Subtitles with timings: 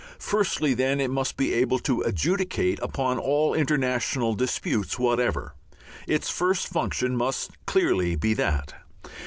[0.17, 5.53] Firstly, then, it must be able to adjudicate upon all international disputes whatever.
[6.07, 8.73] Its first function must clearly be that.